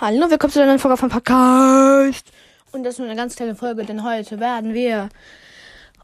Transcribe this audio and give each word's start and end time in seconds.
Hallo, 0.00 0.28
willkommen 0.28 0.52
zu 0.52 0.58
einer 0.58 0.72
neuen 0.72 0.80
Folge 0.80 0.96
vom 0.96 1.08
Podcast. 1.08 2.32
Und 2.72 2.82
das 2.82 2.94
ist 2.94 2.98
nur 2.98 3.06
eine 3.06 3.16
ganz 3.16 3.36
kleine 3.36 3.54
Folge, 3.54 3.84
denn 3.84 4.02
heute 4.02 4.40
werden 4.40 4.74
wir 4.74 5.08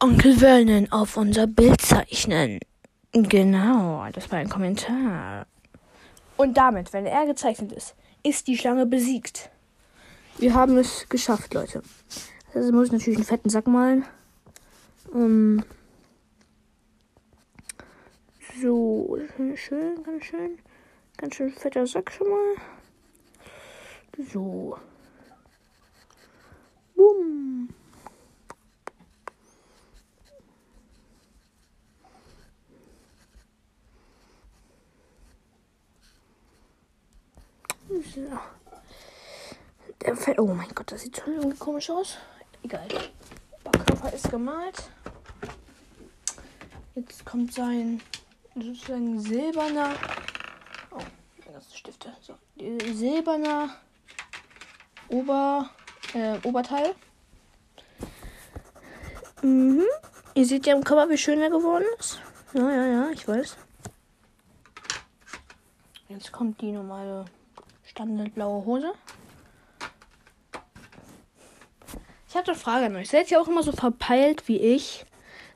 Onkel 0.00 0.36
Vernon 0.36 0.90
auf 0.90 1.16
unser 1.16 1.46
Bild 1.46 1.80
zeichnen. 1.80 2.58
Genau, 3.12 4.04
das 4.12 4.32
war 4.32 4.40
ein 4.40 4.48
Kommentar. 4.48 5.46
Und 6.36 6.56
damit, 6.56 6.92
wenn 6.92 7.06
er 7.06 7.26
gezeichnet 7.26 7.70
ist, 7.70 7.94
ist 8.24 8.48
die 8.48 8.58
Schlange 8.58 8.86
besiegt. 8.86 9.50
Wir 10.38 10.52
haben 10.52 10.76
es 10.78 11.08
geschafft, 11.08 11.54
Leute. 11.54 11.80
Also 12.54 12.72
muss 12.72 12.86
ich 12.86 12.92
natürlich 12.92 13.18
einen 13.18 13.26
fetten 13.26 13.50
Sack 13.50 13.68
malen. 13.68 14.04
Um, 15.12 15.64
so, 18.60 19.16
schön, 19.54 20.02
ganz 20.02 20.24
schön. 20.24 20.58
Ganz 21.18 21.36
schön 21.36 21.52
fetter 21.52 21.86
Sack 21.86 22.10
schon 22.10 22.28
mal. 22.28 22.56
So. 24.18 24.78
Bumm. 26.94 27.68
So. 37.88 38.20
Der 40.00 40.16
fällt. 40.16 40.38
Oh 40.38 40.46
mein 40.46 40.68
Gott, 40.74 40.90
das 40.92 41.02
sieht 41.02 41.18
schon 41.18 41.34
irgendwie 41.34 41.58
komisch 41.58 41.90
aus. 41.90 42.16
Egal. 42.62 42.88
Oberkörper 43.64 44.12
ist 44.14 44.30
gemalt. 44.30 44.90
Jetzt 46.94 47.26
kommt 47.26 47.52
sein 47.52 48.00
sozusagen 48.54 49.20
silberner. 49.20 49.94
Oh, 50.90 51.02
die 51.36 51.42
ganzen 51.42 51.76
Stifte. 51.76 52.16
So, 52.22 52.34
silberner 52.56 53.76
Ober, 55.08 55.70
äh, 56.14 56.38
Oberteil. 56.46 56.94
Mhm. 59.42 59.84
Ihr 60.34 60.46
seht 60.46 60.66
ja 60.66 60.74
im 60.74 60.84
Cover, 60.84 61.08
wie 61.08 61.18
schön 61.18 61.40
er 61.40 61.50
geworden 61.50 61.84
ist. 61.98 62.20
Ja, 62.52 62.70
ja, 62.70 62.86
ja, 62.86 63.10
ich 63.10 63.26
weiß. 63.26 63.56
Jetzt 66.08 66.32
kommt 66.32 66.60
die 66.60 66.72
normale 66.72 67.24
standardblaue 67.84 68.64
Hose. 68.64 68.92
Ich 72.28 72.34
hatte 72.34 72.52
eine 72.52 72.60
Frage 72.60 72.86
an 72.86 72.96
euch. 72.96 73.08
Seid 73.08 73.30
ihr 73.30 73.40
auch 73.40 73.48
immer 73.48 73.62
so 73.62 73.72
verpeilt 73.72 74.46
wie 74.46 74.58
ich? 74.58 75.06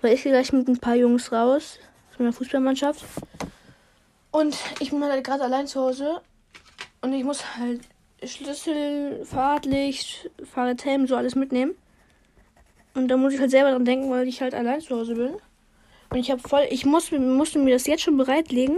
Weil 0.00 0.12
ich 0.14 0.22
gehe 0.22 0.32
gleich 0.32 0.52
mit 0.52 0.66
ein 0.68 0.78
paar 0.78 0.96
Jungs 0.96 1.30
raus 1.30 1.78
von 2.16 2.26
der 2.26 2.32
Fußballmannschaft. 2.32 3.04
Und 4.30 4.56
ich 4.80 4.90
bin 4.90 5.04
halt 5.04 5.24
gerade 5.24 5.44
allein 5.44 5.66
zu 5.66 5.80
Hause. 5.80 6.20
Und 7.00 7.12
ich 7.12 7.24
muss 7.24 7.56
halt 7.56 7.80
Schlüssel, 8.26 9.24
Fahrradlicht, 9.24 10.30
Fahrradhelm, 10.52 11.06
so 11.06 11.16
alles 11.16 11.34
mitnehmen. 11.34 11.74
Und 12.94 13.08
da 13.08 13.16
muss 13.16 13.32
ich 13.32 13.40
halt 13.40 13.50
selber 13.50 13.70
dran 13.70 13.84
denken, 13.84 14.10
weil 14.10 14.28
ich 14.28 14.40
halt 14.40 14.54
allein 14.54 14.80
zu 14.80 14.96
Hause 14.96 15.14
bin. 15.14 15.34
Und 16.10 16.18
ich 16.18 16.30
habe 16.30 16.40
voll, 16.46 16.66
ich 16.70 16.84
muss, 16.84 17.10
musste 17.10 17.58
mir 17.58 17.74
das 17.74 17.86
jetzt 17.86 18.02
schon 18.02 18.16
bereitlegen, 18.16 18.76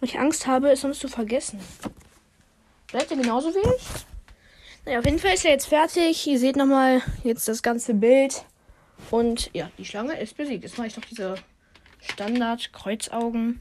weil 0.00 0.08
ich 0.08 0.18
Angst 0.18 0.46
habe, 0.46 0.70
es 0.70 0.82
sonst 0.82 1.00
zu 1.00 1.08
vergessen. 1.08 1.60
Seid 2.92 3.10
ihr 3.10 3.16
genauso 3.16 3.54
wie 3.54 3.58
ich? 3.58 4.06
Naja, 4.84 4.98
auf 4.98 5.04
jeden 5.04 5.18
Fall 5.18 5.34
ist 5.34 5.44
er 5.44 5.52
jetzt 5.52 5.66
fertig. 5.66 6.26
Ihr 6.26 6.38
seht 6.38 6.56
nochmal 6.56 7.02
jetzt 7.24 7.48
das 7.48 7.62
ganze 7.62 7.94
Bild. 7.94 8.44
Und 9.10 9.50
ja, 9.54 9.70
die 9.78 9.84
Schlange 9.84 10.18
ist 10.20 10.36
besiegt. 10.36 10.64
Jetzt 10.64 10.78
mache 10.78 10.88
ich 10.88 10.96
noch 10.96 11.04
diese 11.04 11.34
Standard-Kreuzaugen. 12.00 13.60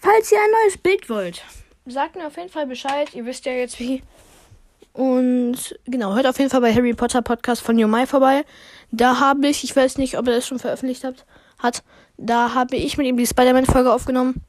Falls 0.00 0.30
ihr 0.30 0.38
ein 0.38 0.50
neues 0.62 0.78
Bild 0.78 1.08
wollt, 1.08 1.42
sagt 1.86 2.16
mir 2.16 2.26
auf 2.26 2.36
jeden 2.36 2.50
Fall 2.50 2.66
Bescheid. 2.66 3.14
Ihr 3.14 3.24
wisst 3.24 3.46
ja 3.46 3.52
jetzt 3.52 3.78
wie. 3.78 4.02
Und 4.92 5.78
genau, 5.84 6.14
hört 6.14 6.26
auf 6.26 6.38
jeden 6.38 6.50
Fall 6.50 6.60
bei 6.60 6.74
Harry 6.74 6.94
Potter 6.94 7.22
Podcast 7.22 7.62
von 7.62 7.78
Yomai 7.78 8.06
vorbei. 8.06 8.44
Da 8.90 9.20
habe 9.20 9.48
ich, 9.48 9.62
ich 9.64 9.76
weiß 9.76 9.98
nicht, 9.98 10.18
ob 10.18 10.26
er 10.26 10.36
das 10.36 10.46
schon 10.46 10.58
veröffentlicht 10.58 11.04
hat, 11.04 11.26
hat, 11.58 11.82
da 12.16 12.54
habe 12.54 12.76
ich 12.76 12.96
mit 12.96 13.06
ihm 13.06 13.16
die 13.16 13.26
Spider-Man-Folge 13.26 13.92
aufgenommen. 13.92 14.42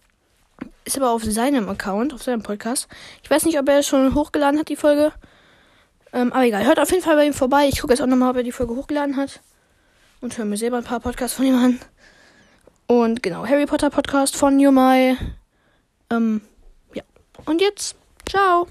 Ist 0.86 0.98
aber 0.98 1.12
auf 1.12 1.24
seinem 1.24 1.68
Account, 1.68 2.14
auf 2.14 2.24
seinem 2.24 2.44
Podcast. 2.44 2.88
Ich 3.24 3.30
weiß 3.30 3.44
nicht, 3.46 3.60
ob 3.60 3.68
er 3.68 3.84
schon 3.84 4.16
hochgeladen 4.16 4.60
hat, 4.60 4.70
die 4.70 4.78
Folge. 4.78 5.12
Ähm, 6.14 6.32
aber 6.32 6.46
egal, 6.46 6.66
hört 6.66 6.80
auf 6.80 6.92
jeden 6.92 7.04
Fall 7.04 7.18
bei 7.18 7.26
ihm 7.26 7.34
vorbei. 7.34 7.68
Ich 7.68 7.82
gucke 7.82 7.94
jetzt 7.94 8.02
auch 8.02 8.08
nochmal, 8.08 8.32
ob 8.32 8.38
er 8.38 8.44
die 8.44 8.54
Folge 8.54 8.76
hochgeladen 8.76 9.18
hat. 9.18 9.42
Und 10.22 10.38
höre 10.38 10.46
mir 10.46 10.58
selber 10.58 10.78
ein 10.78 10.84
paar 10.84 11.02
Podcasts 11.02 11.36
von 11.36 11.46
ihm 11.46 11.56
an. 11.56 11.80
Und 12.88 13.22
genau, 13.22 13.46
Harry 13.46 13.66
Potter 13.66 13.90
Podcast 13.90 14.38
von 14.38 14.60
Yomai. 14.60 15.18
Ähm, 16.10 16.42
und 17.46 17.62
jetzt, 17.62 17.96
ciao. 18.28 18.68